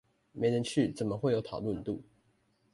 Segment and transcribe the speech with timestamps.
[0.31, 2.01] 沒人去，怎麼會有討論度？